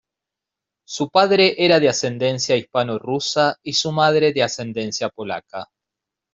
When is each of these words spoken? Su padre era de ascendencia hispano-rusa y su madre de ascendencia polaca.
Su 0.83 1.09
padre 1.11 1.53
era 1.59 1.79
de 1.79 1.87
ascendencia 1.87 2.55
hispano-rusa 2.57 3.59
y 3.61 3.73
su 3.73 3.91
madre 3.91 4.33
de 4.33 4.41
ascendencia 4.41 5.09
polaca. 5.09 5.69